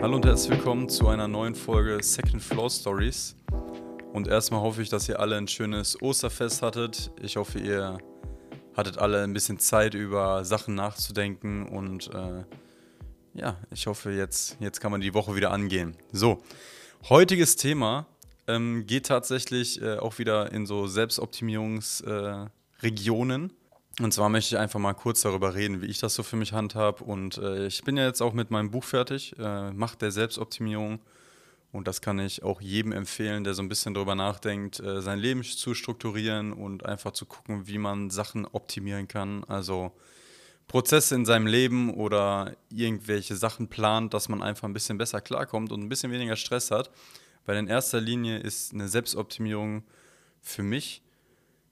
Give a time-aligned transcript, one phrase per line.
[0.00, 3.36] Hallo und herzlich willkommen zu einer neuen Folge Second Floor Stories.
[4.12, 7.10] Und erstmal hoffe ich, dass ihr alle ein schönes Osterfest hattet.
[7.20, 7.98] Ich hoffe, ihr
[8.76, 11.68] hattet alle ein bisschen Zeit, über Sachen nachzudenken.
[11.68, 12.44] Und äh,
[13.34, 15.96] ja, ich hoffe, jetzt, jetzt kann man die Woche wieder angehen.
[16.10, 16.38] So,
[17.08, 18.06] heutiges Thema
[18.48, 23.50] ähm, geht tatsächlich äh, auch wieder in so Selbstoptimierungsregionen.
[23.50, 26.36] Äh, und zwar möchte ich einfach mal kurz darüber reden, wie ich das so für
[26.36, 27.00] mich handhab.
[27.00, 31.00] Und äh, ich bin ja jetzt auch mit meinem Buch fertig, äh, Macht der Selbstoptimierung.
[31.70, 35.18] Und das kann ich auch jedem empfehlen, der so ein bisschen darüber nachdenkt, äh, sein
[35.18, 39.44] Leben zu strukturieren und einfach zu gucken, wie man Sachen optimieren kann.
[39.44, 39.92] Also
[40.68, 45.72] Prozesse in seinem Leben oder irgendwelche Sachen plant, dass man einfach ein bisschen besser klarkommt
[45.72, 46.90] und ein bisschen weniger Stress hat.
[47.46, 49.84] Weil in erster Linie ist eine Selbstoptimierung
[50.40, 51.02] für mich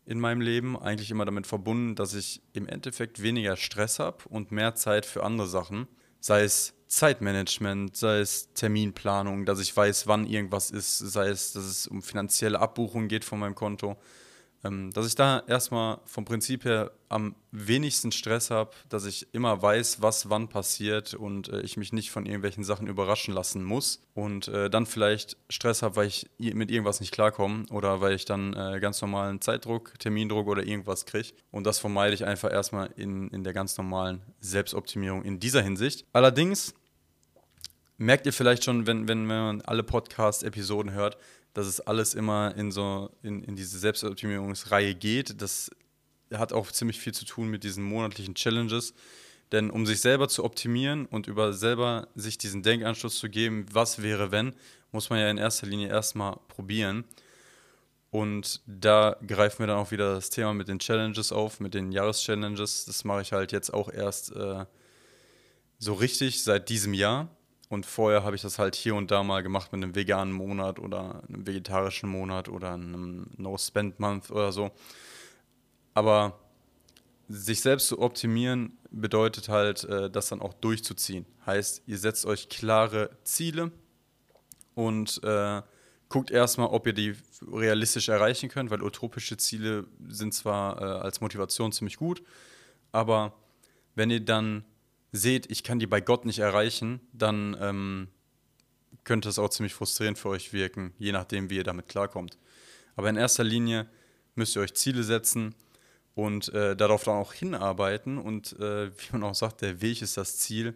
[0.04, 4.52] in meinem Leben eigentlich immer damit verbunden, dass ich im Endeffekt weniger Stress habe und
[4.52, 5.88] mehr Zeit für andere Sachen.
[6.20, 11.64] Sei es Zeitmanagement, sei es Terminplanung, dass ich weiß, wann irgendwas ist, sei es, dass
[11.64, 13.96] es um finanzielle Abbuchungen geht von meinem Konto.
[14.64, 19.60] Ähm, dass ich da erstmal vom Prinzip her am wenigsten Stress habe, dass ich immer
[19.60, 24.02] weiß, was wann passiert und äh, ich mich nicht von irgendwelchen Sachen überraschen lassen muss
[24.14, 28.24] und äh, dann vielleicht Stress habe, weil ich mit irgendwas nicht klarkomme oder weil ich
[28.24, 31.32] dann äh, ganz normalen Zeitdruck, Termindruck oder irgendwas kriege.
[31.50, 36.04] Und das vermeide ich einfach erstmal in, in der ganz normalen Selbstoptimierung in dieser Hinsicht.
[36.12, 36.74] Allerdings
[37.98, 41.16] merkt ihr vielleicht schon, wenn, wenn man alle Podcast-Episoden hört,
[41.56, 45.40] dass es alles immer in so in, in diese Selbstoptimierungsreihe geht.
[45.40, 45.70] Das
[46.30, 48.92] hat auch ziemlich viel zu tun mit diesen monatlichen Challenges.
[49.52, 54.02] Denn um sich selber zu optimieren und über selber sich diesen Denkanschluss zu geben, was
[54.02, 54.54] wäre wenn,
[54.92, 57.04] muss man ja in erster Linie erstmal probieren.
[58.10, 61.90] Und da greifen wir dann auch wieder das Thema mit den Challenges auf, mit den
[61.90, 62.84] Jahreschallenges.
[62.84, 64.66] Das mache ich halt jetzt auch erst äh,
[65.78, 67.34] so richtig seit diesem Jahr.
[67.68, 70.78] Und vorher habe ich das halt hier und da mal gemacht mit einem veganen Monat
[70.78, 74.70] oder einem vegetarischen Monat oder einem No-Spend-Month oder so.
[75.94, 76.38] Aber
[77.28, 81.26] sich selbst zu optimieren bedeutet halt, äh, das dann auch durchzuziehen.
[81.44, 83.72] Heißt, ihr setzt euch klare Ziele
[84.74, 85.62] und äh,
[86.08, 87.16] guckt erstmal, ob ihr die
[87.50, 92.22] realistisch erreichen könnt, weil utopische Ziele sind zwar äh, als Motivation ziemlich gut,
[92.92, 93.34] aber
[93.94, 94.64] wenn ihr dann
[95.16, 98.08] seht, ich kann die bei Gott nicht erreichen, dann ähm,
[99.04, 102.38] könnte es auch ziemlich frustrierend für euch wirken, je nachdem, wie ihr damit klarkommt.
[102.96, 103.86] Aber in erster Linie
[104.34, 105.54] müsst ihr euch Ziele setzen
[106.14, 108.18] und äh, darauf dann auch hinarbeiten.
[108.18, 110.74] Und äh, wie man auch sagt, der Weg ist das Ziel.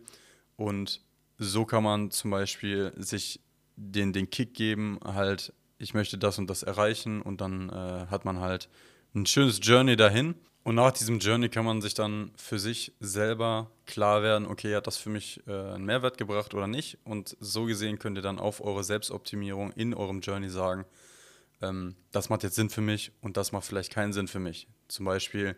[0.56, 1.00] Und
[1.38, 3.40] so kann man zum Beispiel sich
[3.76, 7.22] den, den Kick geben, halt, ich möchte das und das erreichen.
[7.22, 8.68] Und dann äh, hat man halt
[9.14, 10.34] ein schönes Journey dahin.
[10.62, 14.86] Und nach diesem Journey kann man sich dann für sich selber klar werden, okay, hat
[14.86, 16.98] das für mich äh, einen Mehrwert gebracht oder nicht?
[17.04, 20.84] Und so gesehen könnt ihr dann auf eure Selbstoptimierung in eurem Journey sagen,
[21.62, 24.68] ähm, das macht jetzt Sinn für mich und das macht vielleicht keinen Sinn für mich.
[24.88, 25.56] Zum Beispiel,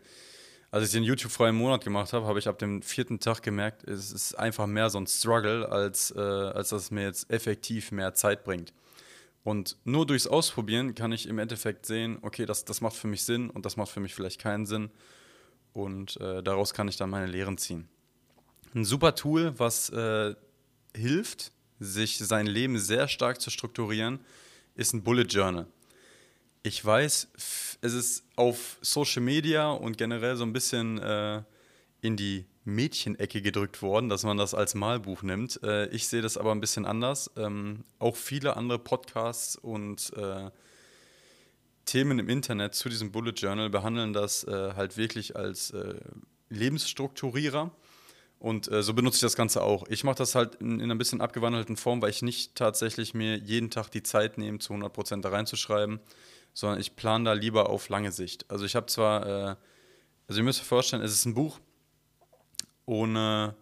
[0.71, 4.11] als ich den YouTube-freien Monat gemacht habe, habe ich ab dem vierten Tag gemerkt, es
[4.11, 8.13] ist einfach mehr so ein Struggle, als, äh, als dass es mir jetzt effektiv mehr
[8.13, 8.73] Zeit bringt.
[9.43, 13.23] Und nur durchs Ausprobieren kann ich im Endeffekt sehen, okay, das, das macht für mich
[13.23, 14.89] Sinn und das macht für mich vielleicht keinen Sinn.
[15.73, 17.89] Und äh, daraus kann ich dann meine Lehren ziehen.
[18.73, 20.35] Ein super Tool, was äh,
[20.95, 24.19] hilft, sich sein Leben sehr stark zu strukturieren,
[24.75, 25.67] ist ein Bullet Journal.
[26.63, 27.27] Ich weiß,
[27.81, 31.43] es ist auf Social Media und generell so ein bisschen äh,
[32.01, 35.61] in die Mädchenecke gedrückt worden, dass man das als Malbuch nimmt.
[35.63, 37.31] Äh, ich sehe das aber ein bisschen anders.
[37.35, 40.49] Ähm, auch viele andere Podcasts und äh,
[41.85, 45.95] Themen im Internet zu diesem Bullet Journal behandeln das äh, halt wirklich als äh,
[46.49, 47.71] Lebensstrukturierer.
[48.39, 49.85] Und äh, so benutze ich das Ganze auch.
[49.87, 53.37] Ich mache das halt in, in, einer bisschen abgewandelten Form, weil ich nicht tatsächlich mir
[53.37, 56.01] jeden Tag die Zeit nehme, zu 100% da reinzuschreiben,
[56.53, 58.45] sondern ich plane da lieber auf lange Sicht.
[58.49, 59.55] Also ich habe zwar, äh,
[60.27, 61.59] also ihr müsst euch vorstellen, es ist ein Buch,
[62.85, 63.55] ohne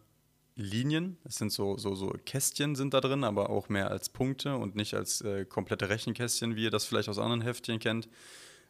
[0.56, 1.18] Linien.
[1.24, 4.76] Es sind so, so, so Kästchen sind da drin, aber auch mehr als Punkte und
[4.76, 8.10] nicht als äh, komplette Rechenkästchen, wie ihr das vielleicht aus anderen Heftchen kennt.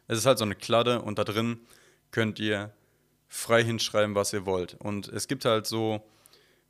[0.08, 1.60] Es ist halt so eine Kladde und da drin
[2.10, 2.72] könnt ihr
[3.28, 4.74] frei hinschreiben, was ihr wollt.
[4.74, 6.02] Und es gibt halt so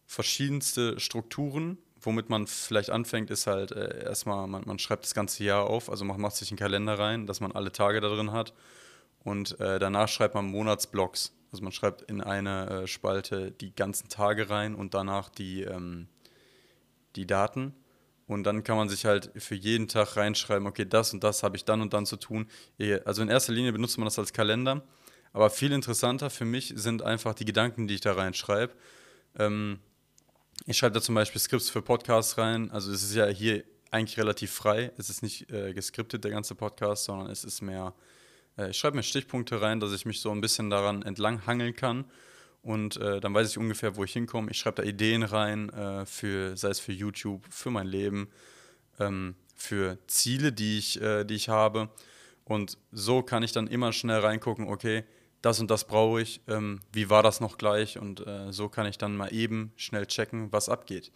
[0.07, 1.79] verschiedenste Strukturen.
[2.01, 5.89] Womit man vielleicht anfängt, ist halt äh, erstmal, man, man, schreibt das ganze Jahr auf,
[5.89, 8.55] also man macht sich einen Kalender rein, dass man alle Tage da drin hat.
[9.21, 11.33] Und äh, danach schreibt man Monatsblocks.
[11.53, 16.09] Also man schreibt in eine äh, Spalte die ganzen Tage rein und danach die, ähm,
[17.15, 17.75] die Daten.
[18.27, 21.57] Und dann kann man sich halt für jeden Tag reinschreiben, okay, das und das habe
[21.57, 22.49] ich dann und dann zu tun.
[23.05, 24.83] Also in erster Linie benutzt man das als Kalender.
[25.35, 28.75] Aber viel interessanter für mich sind einfach die Gedanken, die ich da reinschreibe.
[29.39, 29.81] Ähm,
[30.67, 32.71] ich schreibe da zum Beispiel Skripts für Podcasts rein.
[32.71, 34.93] Also es ist ja hier eigentlich relativ frei.
[34.97, 38.22] Es ist nicht äh, geskriptet, der ganze Podcast, sondern es ist mehr, äh,
[38.57, 42.05] ich schreibe mir Stichpunkte rein, dass ich mich so ein bisschen daran entlang hangeln kann.
[42.63, 44.51] Und äh, dann weiß ich ungefähr, wo ich hinkomme.
[44.51, 48.29] Ich schreibe da Ideen rein, äh, für, sei es für YouTube, für mein Leben,
[49.01, 51.91] ähm, für Ziele, die ich, äh, die ich habe.
[52.45, 55.05] Und so kann ich dann immer schnell reingucken, okay,
[55.43, 58.87] das und das brauche ich, ähm, wie war das noch gleich und äh, so kann
[58.87, 61.11] ich dann mal eben schnell checken, was abgeht.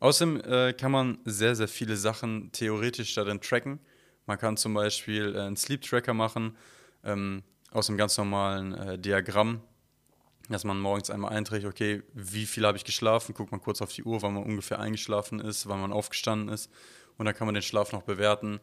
[0.00, 3.78] Außerdem äh, kann man sehr, sehr viele Sachen theoretisch darin tracken.
[4.28, 6.54] Man kann zum Beispiel äh, einen Sleep Tracker machen
[7.02, 7.42] ähm,
[7.72, 9.62] aus einem ganz normalen äh, Diagramm,
[10.50, 13.90] dass man morgens einmal einträgt, okay, wie viel habe ich geschlafen, guckt man kurz auf
[13.90, 16.70] die Uhr, wann man ungefähr eingeschlafen ist, wann man aufgestanden ist
[17.16, 18.60] und dann kann man den Schlaf noch bewerten.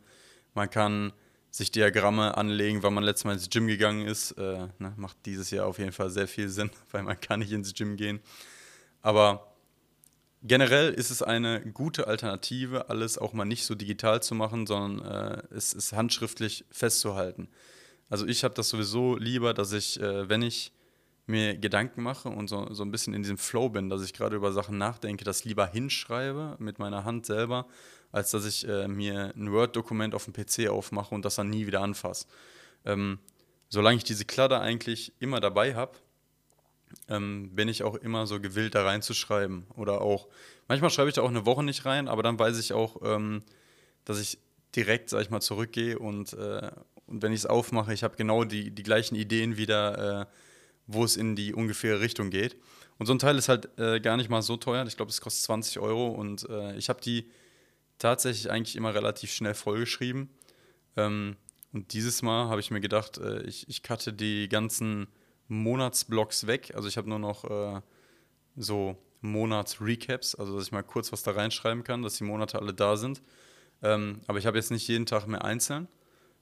[0.54, 1.14] Man kann
[1.50, 4.34] sich Diagramme anlegen, wann man letztes Mal ins Gym gegangen ist.
[4.34, 7.52] Äh, ne, macht dieses Jahr auf jeden Fall sehr viel Sinn, weil man kann nicht
[7.52, 8.20] ins Gym gehen.
[9.02, 9.55] Aber
[10.46, 15.06] generell ist es eine gute Alternative, alles auch mal nicht so digital zu machen, sondern
[15.06, 17.50] äh, es ist handschriftlich festzuhalten.
[18.10, 20.72] Also ich habe das sowieso lieber, dass ich, äh, wenn ich
[21.28, 24.36] mir Gedanken mache und so, so ein bisschen in diesem Flow bin, dass ich gerade
[24.36, 27.66] über Sachen nachdenke, das lieber hinschreibe mit meiner Hand selber,
[28.12, 31.66] als dass ich äh, mir ein Word-Dokument auf dem PC aufmache und das dann nie
[31.66, 32.28] wieder anfasse.
[32.86, 33.18] Ähm,
[33.70, 35.98] solange ich diese Kladder eigentlich immer dabei habe,
[37.10, 39.66] ähm, bin ich auch immer so gewillt, da reinzuschreiben.
[39.76, 40.28] Oder auch,
[40.68, 43.44] manchmal schreibe ich da auch eine Woche nicht rein, aber dann weiß ich auch, ähm,
[44.06, 44.40] dass ich
[44.76, 46.72] direkt, sag ich mal, zurückgehe und, äh,
[47.08, 50.26] und wenn ich es aufmache, ich habe genau die, die gleichen Ideen wieder, äh,
[50.88, 52.56] wo es in die ungefähre Richtung geht.
[52.98, 54.86] Und so ein Teil ist halt äh, gar nicht mal so teuer.
[54.88, 57.30] Ich glaube, es kostet 20 Euro und äh, ich habe die
[57.98, 60.30] tatsächlich eigentlich immer relativ schnell vollgeschrieben.
[60.96, 61.36] Ähm,
[61.74, 65.08] und dieses Mal habe ich mir gedacht, äh, ich, ich cutte die ganzen
[65.48, 66.74] Monatsblocks weg.
[66.76, 67.82] Also ich habe nur noch äh,
[68.56, 72.74] so Monatsrecaps, also dass ich mal kurz was da reinschreiben kann, dass die Monate alle
[72.74, 73.22] da sind.
[73.82, 75.88] Ähm, aber ich habe jetzt nicht jeden Tag mehr einzeln,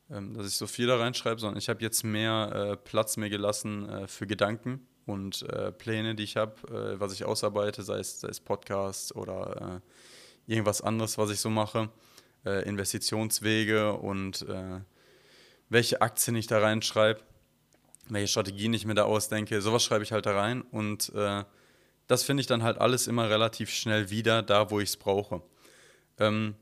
[0.10, 3.30] ähm, dass ich so viel da reinschreibe, sondern ich habe jetzt mehr äh, Platz mir
[3.30, 8.00] gelassen äh, für Gedanken und äh, Pläne, die ich habe, äh, was ich ausarbeite, sei
[8.00, 9.82] es, sei es Podcasts oder
[10.48, 11.90] äh, irgendwas anderes, was ich so mache,
[12.46, 14.46] Investitionswege und
[15.70, 17.22] welche Aktien ich da reinschreibe,
[18.10, 21.44] welche Strategien ich mir da ausdenke, sowas schreibe ich halt da rein und äh,
[22.08, 25.42] das finde ich dann halt alles immer relativ schnell wieder da, wo ich es brauche.
[26.20, 26.56] Ähm,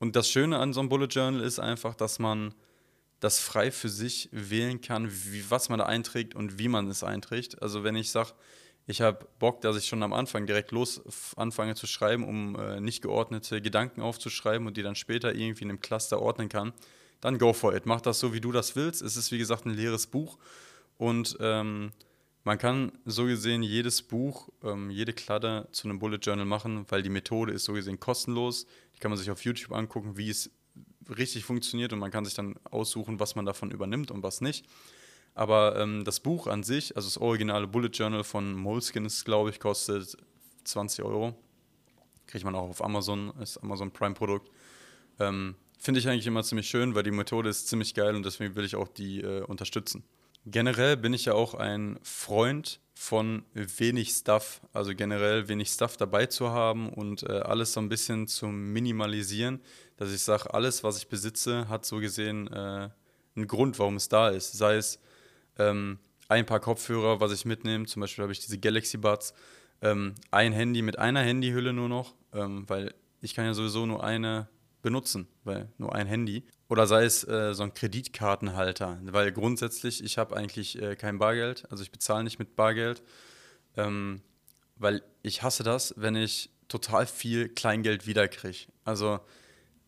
[0.00, 2.54] und das Schöne an so einem Bullet Journal ist einfach, dass man
[3.20, 7.02] das frei für sich wählen kann, wie, was man da einträgt und wie man es
[7.02, 7.62] einträgt.
[7.62, 8.32] Also wenn ich sage,
[8.86, 11.00] ich habe Bock, dass ich schon am Anfang direkt los
[11.36, 15.70] anfange zu schreiben, um äh, nicht geordnete Gedanken aufzuschreiben und die dann später irgendwie in
[15.70, 16.74] einem Cluster ordnen kann.
[17.24, 17.86] Dann go for it.
[17.86, 19.00] Mach das so, wie du das willst.
[19.00, 20.36] Es ist, wie gesagt, ein leeres Buch.
[20.98, 21.92] Und ähm,
[22.42, 27.02] man kann so gesehen jedes Buch, ähm, jede Kladde zu einem Bullet Journal machen, weil
[27.02, 28.66] die Methode ist so gesehen kostenlos.
[28.94, 30.50] Die kann man sich auf YouTube angucken, wie es
[31.16, 34.66] richtig funktioniert und man kann sich dann aussuchen, was man davon übernimmt und was nicht.
[35.34, 39.60] Aber ähm, das Buch an sich, also das originale Bullet Journal von Moleskine, glaube ich,
[39.60, 40.14] kostet
[40.64, 41.34] 20 Euro.
[42.26, 44.50] Kriegt man auch auf Amazon, ist Amazon Prime-Produkt.
[45.18, 45.54] Ähm,
[45.84, 48.64] Finde ich eigentlich immer ziemlich schön, weil die Methode ist ziemlich geil und deswegen will
[48.64, 50.02] ich auch die äh, unterstützen.
[50.46, 56.24] Generell bin ich ja auch ein Freund von wenig Stuff, also generell wenig Stuff dabei
[56.24, 59.60] zu haben und äh, alles so ein bisschen zu minimalisieren,
[59.98, 62.88] dass ich sage, alles, was ich besitze, hat so gesehen äh,
[63.36, 64.54] einen Grund, warum es da ist.
[64.54, 64.98] Sei es
[65.58, 67.84] ähm, ein paar Kopfhörer, was ich mitnehme.
[67.84, 69.34] Zum Beispiel habe ich diese Galaxy Buds.
[69.82, 74.02] Ähm, ein Handy mit einer Handyhülle nur noch, ähm, weil ich kann ja sowieso nur
[74.02, 74.48] eine
[74.84, 76.44] benutzen, weil nur ein Handy.
[76.68, 81.64] Oder sei es äh, so ein Kreditkartenhalter, weil grundsätzlich ich habe eigentlich äh, kein Bargeld,
[81.70, 83.02] also ich bezahle nicht mit Bargeld,
[83.76, 84.20] ähm,
[84.76, 88.66] weil ich hasse das, wenn ich total viel Kleingeld wiederkriege.
[88.84, 89.20] Also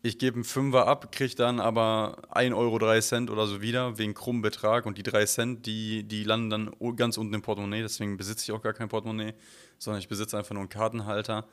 [0.01, 4.41] ich gebe einen Fünfer ab, kriege dann aber 1,03 Euro oder so wieder wegen krummem
[4.41, 8.45] Betrag und die 3 Cent, die, die landen dann ganz unten im Portemonnaie, deswegen besitze
[8.45, 9.33] ich auch gar kein Portemonnaie,
[9.77, 11.47] sondern ich besitze einfach nur einen Kartenhalter.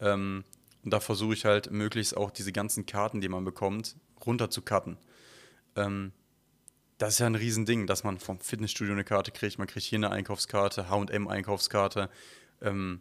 [0.00, 0.44] Ähm,
[0.84, 4.62] und da versuche ich halt möglichst auch diese ganzen Karten, die man bekommt, runter zu
[4.62, 4.98] cutten.
[5.76, 6.12] Ähm,
[6.98, 9.98] das ist ja ein Riesending, dass man vom Fitnessstudio eine Karte kriegt, man kriegt hier
[9.98, 12.08] eine Einkaufskarte, HM-Einkaufskarte,
[12.62, 13.00] ähm,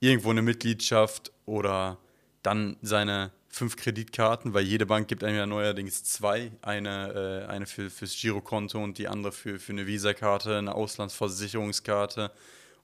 [0.00, 1.98] irgendwo eine Mitgliedschaft oder
[2.42, 6.52] dann seine fünf Kreditkarten, weil jede Bank gibt einem ja neuerdings zwei.
[6.62, 12.30] Eine, äh, eine für, fürs Girokonto und die andere für, für eine Visakarte, eine Auslandsversicherungskarte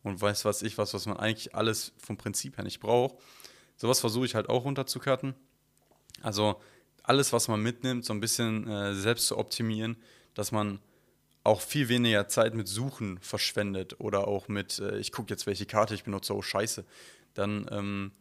[0.02, 3.16] und weiß was ich was, was man eigentlich alles vom Prinzip her nicht braucht.
[3.76, 5.34] Sowas versuche ich halt auch runterzukarten.
[6.22, 6.60] Also
[7.02, 9.96] alles, was man mitnimmt, so ein bisschen äh, selbst zu optimieren,
[10.34, 10.80] dass man
[11.44, 15.66] auch viel weniger Zeit mit Suchen verschwendet oder auch mit, äh, ich gucke jetzt, welche
[15.66, 16.84] Karte ich benutze, oh scheiße.
[17.34, 18.12] Dann ähm,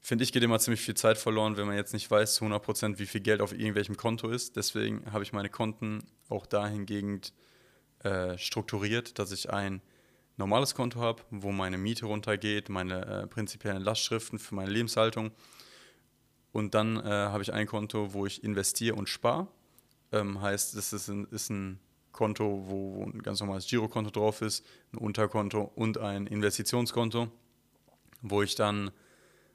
[0.00, 2.98] finde ich, geht immer ziemlich viel Zeit verloren, wenn man jetzt nicht weiß zu 100%,
[2.98, 4.54] wie viel Geld auf irgendwelchem Konto ist.
[4.54, 7.32] Deswegen habe ich meine Konten auch dahingehend
[8.04, 9.82] äh, strukturiert, dass ich ein
[10.38, 15.32] normales Konto habe, wo meine Miete runtergeht, meine äh, prinzipiellen Lastschriften für meine Lebenshaltung.
[16.52, 19.48] Und dann äh, habe ich ein Konto, wo ich investiere und spare.
[20.12, 21.80] Ähm, heißt, es ist ein, ist ein
[22.12, 27.28] Konto, wo, wo, ein ganz normales Girokonto drauf ist, ein Unterkonto und ein Investitionskonto,
[28.22, 28.90] wo ich dann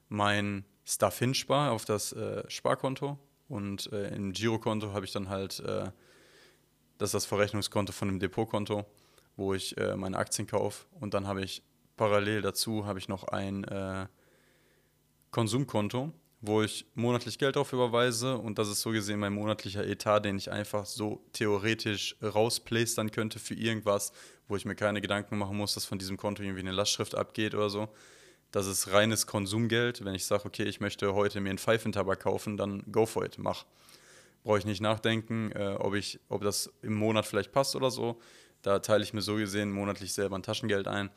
[0.10, 3.18] mein Stuff hinspare auf das äh, Sparkonto.
[3.48, 5.92] Und äh, im Girokonto habe ich dann halt, äh,
[6.98, 8.86] das ist das Verrechnungskonto von dem Depotkonto
[9.36, 10.86] wo ich äh, meine Aktien kaufe.
[11.00, 11.64] Und dann habe ich
[11.98, 14.08] parallel dazu habe ich noch ein äh,
[15.32, 16.12] Konsumkonto,
[16.42, 20.38] wo ich monatlich Geld drauf überweise und das ist so gesehen mein monatlicher Etat, den
[20.38, 24.12] ich einfach so theoretisch rausplastern könnte für irgendwas,
[24.48, 27.56] wo ich mir keine Gedanken machen muss, dass von diesem Konto irgendwie eine Lastschrift abgeht
[27.56, 27.90] oder so.
[28.52, 30.06] Das ist reines Konsumgeld.
[30.06, 33.38] Wenn ich sage, okay, ich möchte heute mir einen Pfeifentabak kaufen, dann go for it,
[33.40, 33.66] mach.
[34.44, 38.20] Brauche ich nicht nachdenken, äh, ob, ich, ob das im Monat vielleicht passt oder so.
[38.64, 41.12] Da teile ich mir so gesehen monatlich selber ein Taschengeld ein,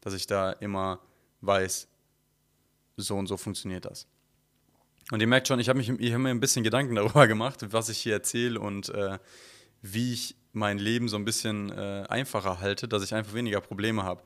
[0.00, 1.00] dass ich da immer
[1.40, 1.88] weiß,
[2.96, 4.06] so und so funktioniert das.
[5.10, 7.98] Und ihr merkt schon, ich habe hab mir ein bisschen Gedanken darüber gemacht, was ich
[7.98, 9.18] hier erzähle und äh,
[9.82, 14.02] wie ich mein Leben so ein bisschen äh, einfacher halte, dass ich einfach weniger Probleme
[14.02, 14.22] habe.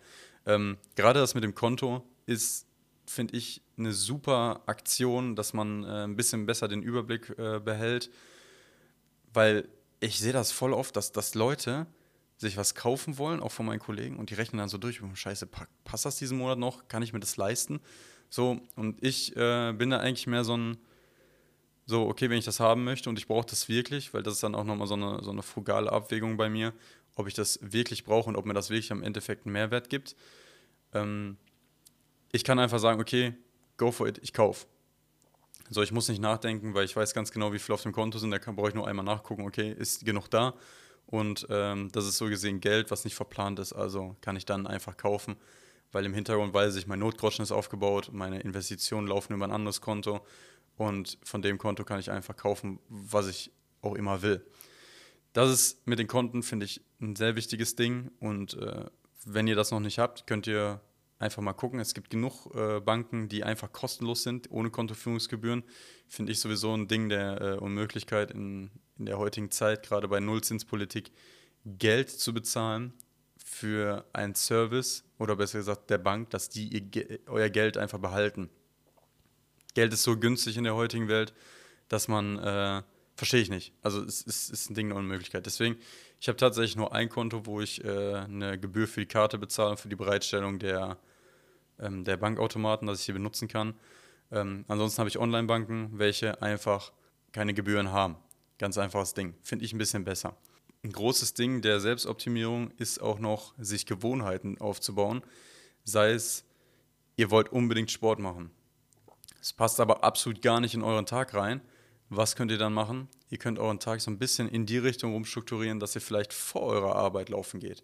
[0.47, 2.67] Ähm, gerade das mit dem Konto ist,
[3.07, 8.11] finde ich, eine super Aktion, dass man äh, ein bisschen besser den Überblick äh, behält,
[9.33, 9.69] weil
[10.01, 11.87] ich sehe das voll oft, dass, dass Leute
[12.37, 15.49] sich was kaufen wollen, auch von meinen Kollegen, und die rechnen dann so durch, scheiße,
[15.85, 16.89] passt das diesen Monat noch?
[16.89, 17.81] Kann ich mir das leisten?
[18.29, 20.77] So, und ich äh, bin da eigentlich mehr so ein,
[21.87, 24.43] so, okay, wenn ich das haben möchte und ich brauche das wirklich, weil das ist
[24.43, 26.73] dann auch nochmal so eine, so eine frugale Abwägung bei mir,
[27.15, 30.17] ob ich das wirklich brauche und ob mir das wirklich am Endeffekt einen Mehrwert gibt.
[30.93, 31.37] Ähm,
[32.33, 33.35] ich kann einfach sagen, okay,
[33.77, 34.67] go for it, ich kaufe.
[35.71, 38.19] So, ich muss nicht nachdenken, weil ich weiß ganz genau, wie viel auf dem Konto
[38.19, 40.55] sind, da brauche ich nur einmal nachgucken, okay, ist genug da?
[41.07, 44.67] Und ähm, das ist so gesehen Geld, was nicht verplant ist, also kann ich dann
[44.67, 45.37] einfach kaufen,
[45.93, 49.81] weil im Hintergrund weiß ich, mein Notgroschen ist aufgebaut, meine Investitionen laufen über ein anderes
[49.81, 50.25] Konto
[50.77, 54.45] und von dem Konto kann ich einfach kaufen, was ich auch immer will.
[55.35, 58.87] Das ist mit den Konten, finde ich, ein sehr wichtiges Ding und äh,
[59.27, 60.81] wenn ihr das noch nicht habt, könnt ihr
[61.19, 61.81] einfach mal gucken.
[61.81, 65.65] Es gibt genug äh, Banken, die einfach kostenlos sind, ohne Kontoführungsgebühren.
[66.09, 70.21] Finde ich sowieso ein Ding der äh, Unmöglichkeit in, in der heutigen Zeit, gerade bei
[70.21, 71.13] Nullzinspolitik,
[71.65, 72.93] Geld zu bezahlen
[73.45, 78.51] für einen Service oder besser gesagt der Bank, dass die ihr, euer Geld einfach behalten.
[79.75, 81.35] Geld ist so günstig in der heutigen Welt,
[81.89, 82.83] dass man, äh,
[83.17, 83.73] verstehe ich nicht.
[83.83, 85.47] Also es ist, ist ein Ding der Unmöglichkeit.
[85.47, 85.77] Deswegen,
[86.25, 89.77] ich habe tatsächlich nur ein Konto, wo ich äh, eine Gebühr für die Karte bezahle,
[89.77, 90.97] für die Bereitstellung der,
[91.79, 93.75] ähm, der Bankautomaten, dass ich sie benutzen kann.
[94.33, 96.93] Ähm, ansonsten habe ich Online-Banken, welche einfach
[97.33, 98.17] keine Gebühren haben.
[98.57, 99.35] Ganz einfaches Ding.
[99.43, 100.35] Finde ich ein bisschen besser.
[100.83, 105.21] Ein großes Ding der Selbstoptimierung ist auch noch, sich Gewohnheiten aufzubauen.
[105.85, 106.47] Sei es,
[107.17, 108.51] ihr wollt unbedingt Sport machen.
[109.43, 111.61] Es passt aber absolut gar nicht in euren Tag rein.
[112.09, 113.09] Was könnt ihr dann machen?
[113.31, 116.63] Ihr könnt euren Tag so ein bisschen in die Richtung umstrukturieren, dass ihr vielleicht vor
[116.63, 117.83] eurer Arbeit laufen geht.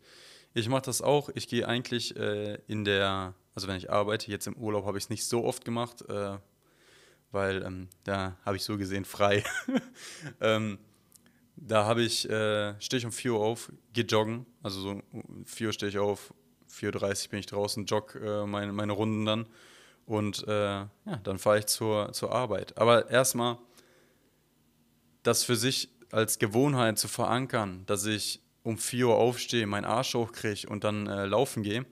[0.52, 1.30] Ich mache das auch.
[1.34, 5.04] Ich gehe eigentlich äh, in der, also wenn ich arbeite, jetzt im Urlaub habe ich
[5.04, 6.38] es nicht so oft gemacht, äh,
[7.30, 9.44] weil ähm, da habe ich so gesehen frei.
[10.40, 10.78] ähm,
[11.56, 15.02] da habe ich, äh, stehe ich um 4 Uhr auf, gehe joggen, also so
[15.44, 16.32] 4 Uhr stehe ich auf,
[16.70, 19.46] 4.30 Uhr bin ich draußen, jogge äh, meine, meine Runden dann
[20.06, 20.88] und äh, ja,
[21.22, 22.76] dann fahre ich zur, zur Arbeit.
[22.78, 23.58] Aber erstmal
[25.22, 30.14] das für sich als Gewohnheit zu verankern, dass ich um 4 Uhr aufstehe, meinen Arsch
[30.14, 31.86] hochkriege und dann äh, laufen gehe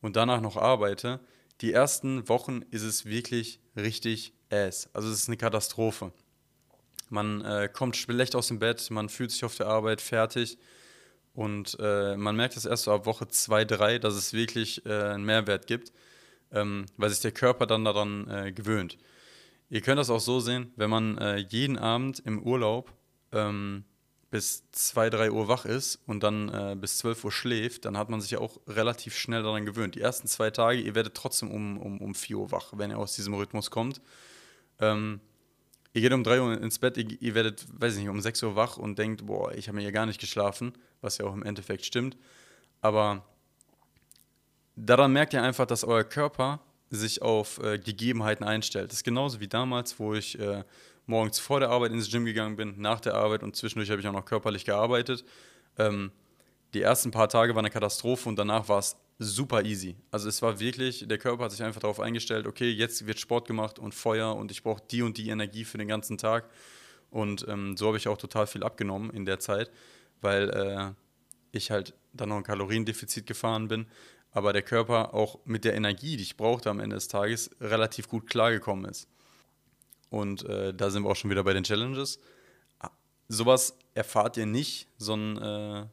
[0.00, 1.20] und danach noch arbeite,
[1.60, 4.88] die ersten Wochen ist es wirklich richtig ass.
[4.92, 6.12] Also es ist eine Katastrophe.
[7.10, 10.58] Man äh, kommt schlecht aus dem Bett, man fühlt sich auf der Arbeit fertig
[11.34, 14.92] und äh, man merkt es erst so ab Woche 2, 3, dass es wirklich äh,
[14.92, 15.92] einen Mehrwert gibt,
[16.52, 18.98] ähm, weil sich der Körper dann daran äh, gewöhnt.
[19.70, 22.92] Ihr könnt das auch so sehen, wenn man äh, jeden Abend im Urlaub
[23.32, 23.84] ähm,
[24.30, 28.08] bis 2, 3 Uhr wach ist und dann äh, bis 12 Uhr schläft, dann hat
[28.08, 29.94] man sich ja auch relativ schnell daran gewöhnt.
[29.94, 32.98] Die ersten zwei Tage, ihr werdet trotzdem um, um, um 4 Uhr wach, wenn ihr
[32.98, 34.00] aus diesem Rhythmus kommt.
[34.80, 35.20] Ähm,
[35.92, 38.42] ihr geht um 3 Uhr ins Bett, ihr, ihr, werdet, weiß ich nicht, um 6
[38.42, 41.34] Uhr wach und denkt, boah, ich habe mir ja gar nicht geschlafen, was ja auch
[41.34, 42.16] im Endeffekt stimmt.
[42.80, 43.24] Aber
[44.76, 46.60] daran merkt ihr einfach, dass euer Körper
[46.90, 48.90] sich auf äh, Gegebenheiten einstellt.
[48.90, 50.64] Das ist genauso wie damals, wo ich äh,
[51.06, 54.06] morgens vor der Arbeit ins Gym gegangen bin, nach der Arbeit und zwischendurch habe ich
[54.06, 55.24] auch noch körperlich gearbeitet.
[55.78, 56.12] Ähm,
[56.74, 59.96] die ersten paar Tage waren eine Katastrophe und danach war es super easy.
[60.10, 63.46] Also es war wirklich, der Körper hat sich einfach darauf eingestellt, okay, jetzt wird Sport
[63.46, 66.48] gemacht und Feuer und ich brauche die und die Energie für den ganzen Tag.
[67.10, 69.70] Und ähm, so habe ich auch total viel abgenommen in der Zeit,
[70.20, 70.90] weil äh,
[71.52, 73.86] ich halt dann noch ein Kaloriendefizit gefahren bin,
[74.38, 78.08] aber der Körper auch mit der Energie, die ich brauchte am Ende des Tages, relativ
[78.08, 79.08] gut klargekommen ist.
[80.10, 82.20] Und äh, da sind wir auch schon wieder bei den Challenges.
[83.26, 85.86] Sowas erfahrt ihr nicht, so, ein, äh,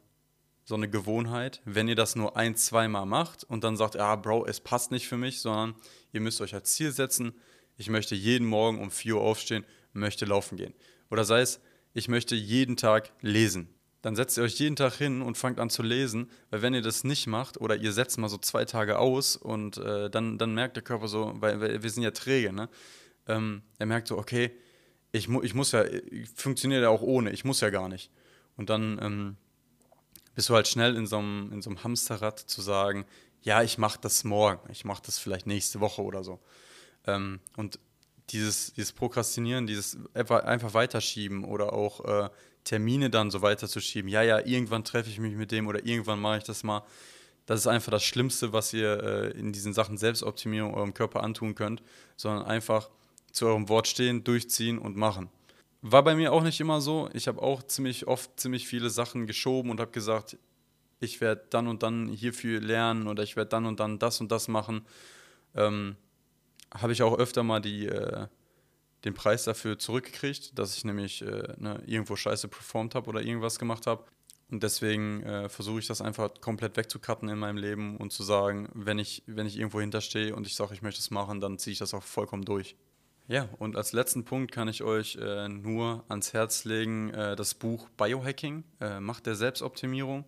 [0.63, 4.45] so eine Gewohnheit, wenn ihr das nur ein, zweimal macht und dann sagt, ja, Bro,
[4.45, 5.75] es passt nicht für mich, sondern
[6.13, 7.33] ihr müsst euch als Ziel setzen,
[7.77, 10.73] ich möchte jeden Morgen um 4 Uhr aufstehen, möchte laufen gehen.
[11.09, 11.59] Oder sei es,
[11.93, 13.74] ich möchte jeden Tag lesen
[14.05, 16.83] dann setzt ihr euch jeden Tag hin und fangt an zu lesen, weil wenn ihr
[16.83, 20.53] das nicht macht oder ihr setzt mal so zwei Tage aus und äh, dann, dann
[20.53, 22.69] merkt der Körper so, weil, weil wir sind ja träge, ne?
[23.25, 24.51] Ähm, er merkt so, okay,
[25.11, 28.11] ich, mu ich muss ja, ich funktioniere ja auch ohne, ich muss ja gar nicht.
[28.55, 29.37] Und dann ähm,
[30.35, 33.07] bist du halt schnell in so einem in Hamsterrad zu sagen,
[33.41, 36.39] ja, ich mache das morgen, ich mache das vielleicht nächste Woche oder so.
[37.07, 37.79] Ähm, und
[38.29, 42.29] dieses, dieses Prokrastinieren, dieses einfach weiterschieben oder auch äh,
[42.65, 44.09] Termine dann so weiterzuschieben.
[44.09, 46.83] Ja, ja, irgendwann treffe ich mich mit dem oder irgendwann mache ich das mal.
[47.45, 51.55] Das ist einfach das Schlimmste, was ihr äh, in diesen Sachen Selbstoptimierung eurem Körper antun
[51.55, 51.83] könnt,
[52.17, 52.89] sondern einfach
[53.31, 55.29] zu eurem Wort stehen, durchziehen und machen.
[55.81, 57.09] War bei mir auch nicht immer so.
[57.13, 60.37] Ich habe auch ziemlich oft ziemlich viele Sachen geschoben und habe gesagt,
[60.99, 64.31] ich werde dann und dann hierfür lernen oder ich werde dann und dann das und
[64.31, 64.85] das machen.
[65.53, 65.95] Ähm,
[66.73, 68.27] habe ich auch öfter mal die, äh,
[69.05, 73.59] den Preis dafür zurückgekriegt, dass ich nämlich äh, ne, irgendwo scheiße performt habe oder irgendwas
[73.59, 74.03] gemacht habe.
[74.51, 78.69] Und deswegen äh, versuche ich das einfach komplett wegzucutten in meinem Leben und zu sagen,
[78.73, 81.71] wenn ich, wenn ich irgendwo hinterstehe und ich sage, ich möchte es machen, dann ziehe
[81.71, 82.75] ich das auch vollkommen durch.
[83.27, 87.55] Ja, und als letzten Punkt kann ich euch äh, nur ans Herz legen, äh, das
[87.55, 90.25] Buch Biohacking, äh, Macht der Selbstoptimierung.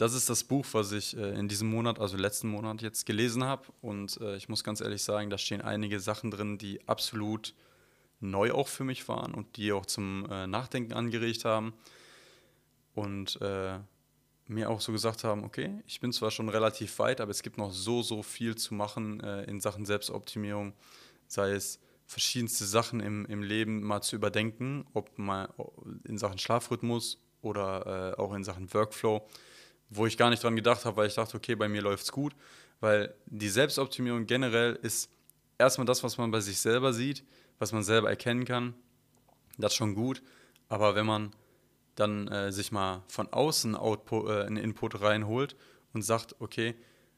[0.00, 3.44] Das ist das Buch, was ich äh, in diesem Monat, also letzten Monat jetzt gelesen
[3.44, 3.64] habe.
[3.82, 7.54] Und äh, ich muss ganz ehrlich sagen, da stehen einige Sachen drin, die absolut
[8.18, 11.74] neu auch für mich waren und die auch zum äh, Nachdenken angeregt haben.
[12.94, 13.78] Und äh,
[14.46, 17.58] mir auch so gesagt haben, okay, ich bin zwar schon relativ weit, aber es gibt
[17.58, 20.72] noch so, so viel zu machen äh, in Sachen Selbstoptimierung,
[21.28, 25.52] sei es verschiedenste Sachen im, im Leben mal zu überdenken, ob mal
[26.04, 29.28] in Sachen Schlafrhythmus oder äh, auch in Sachen Workflow
[29.90, 32.12] wo ich gar nicht dran gedacht habe, weil ich dachte, okay, bei mir läuft es
[32.12, 32.34] gut.
[32.78, 35.10] Weil die Selbstoptimierung generell ist
[35.58, 37.24] erstmal das, was man bei sich selber sieht,
[37.58, 38.74] was man selber erkennen kann.
[39.58, 40.22] Das ist schon gut.
[40.68, 41.32] Aber wenn man
[41.96, 45.56] dann äh, sich mal von außen Output, äh, einen Input reinholt
[45.92, 46.74] und sagt, okay,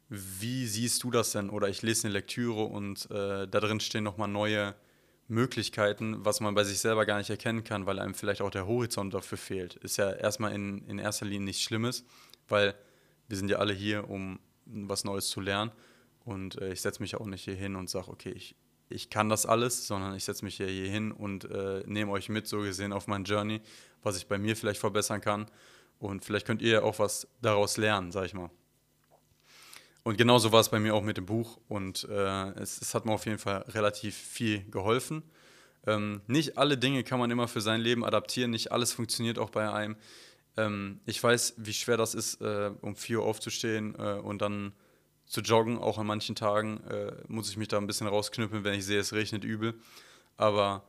[0.09, 1.51] wie siehst du das denn?
[1.51, 4.75] Oder ich lese eine Lektüre und äh, da drin stehen nochmal neue
[5.29, 8.67] Möglichkeiten, was man bei sich selber gar nicht erkennen kann, weil einem vielleicht auch der
[8.67, 9.77] Horizont dafür fehlt.
[9.77, 12.05] Ist ja erstmal in, in erster Linie nichts Schlimmes
[12.49, 12.75] weil
[13.29, 15.73] wir sind ja alle hier, um was Neues zu lernen.
[16.25, 18.55] Und äh, ich setze mich auch nicht hier hin und sage, okay, ich,
[18.89, 22.29] ich kann das alles, sondern ich setze mich hier, hier hin und äh, nehme euch
[22.29, 23.61] mit, so gesehen, auf mein Journey,
[24.03, 25.47] was ich bei mir vielleicht verbessern kann.
[25.99, 28.51] Und vielleicht könnt ihr auch was daraus lernen, sag ich mal.
[30.05, 31.59] Und genauso war es bei mir auch mit dem Buch.
[31.69, 35.23] Und äh, es, es, hat mir auf jeden Fall relativ viel geholfen.
[35.87, 39.51] Ähm, nicht alle Dinge kann man immer für sein Leben adaptieren, nicht alles funktioniert auch
[39.51, 39.97] bei einem.
[40.57, 44.73] Ähm, ich weiß, wie schwer das ist, äh, um 4 Uhr aufzustehen äh, und dann
[45.27, 45.79] zu joggen.
[45.79, 49.01] Auch an manchen Tagen äh, muss ich mich da ein bisschen rausknüppeln, wenn ich sehe,
[49.01, 49.75] es regnet übel.
[50.37, 50.85] Aber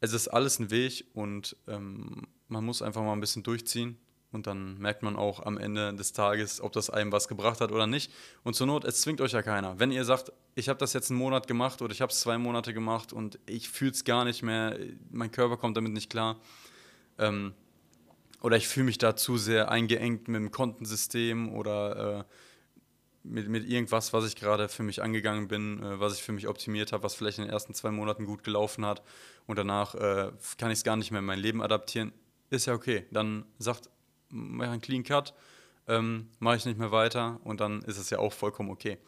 [0.00, 3.98] es ist alles ein Weg und ähm, man muss einfach mal ein bisschen durchziehen.
[4.32, 7.70] Und dann merkt man auch am Ende des Tages, ob das einem was gebracht hat
[7.70, 8.10] oder nicht.
[8.42, 9.78] Und zur Not, es zwingt euch ja keiner.
[9.78, 12.36] Wenn ihr sagt, ich habe das jetzt einen Monat gemacht oder ich habe es zwei
[12.36, 14.76] Monate gemacht und ich fühle es gar nicht mehr,
[15.12, 16.40] mein Körper kommt damit nicht klar,
[17.18, 17.54] ähm,
[18.44, 22.24] oder ich fühle mich da zu sehr eingeengt mit dem Kontensystem oder äh,
[23.22, 26.46] mit, mit irgendwas, was ich gerade für mich angegangen bin, äh, was ich für mich
[26.46, 29.02] optimiert habe, was vielleicht in den ersten zwei Monaten gut gelaufen hat
[29.46, 32.12] und danach äh, kann ich es gar nicht mehr in mein Leben adaptieren,
[32.50, 33.06] ist ja okay.
[33.10, 33.88] Dann sagt,
[34.28, 35.32] mach einen Clean Cut,
[35.88, 38.98] ähm, mache ich nicht mehr weiter und dann ist es ja auch vollkommen okay.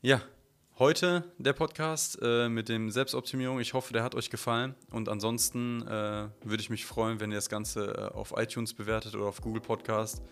[0.00, 0.22] Ja,
[0.80, 3.60] heute der Podcast äh, mit dem Selbstoptimierung.
[3.60, 4.74] Ich hoffe, der hat euch gefallen.
[4.90, 9.14] Und ansonsten äh, würde ich mich freuen, wenn ihr das Ganze äh, auf iTunes bewertet
[9.14, 10.22] oder auf Google Podcast.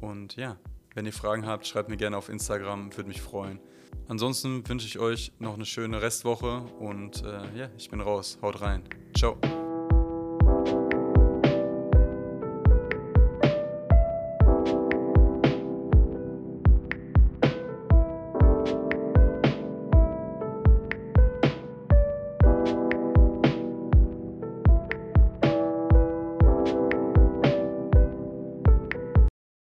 [0.00, 0.56] Und ja,
[0.94, 3.58] wenn ihr Fragen habt, schreibt mir gerne auf Instagram, würde mich freuen.
[4.06, 8.38] Ansonsten wünsche ich euch noch eine schöne Restwoche und äh, ja, ich bin raus.
[8.40, 8.84] Haut rein.
[9.16, 9.36] Ciao.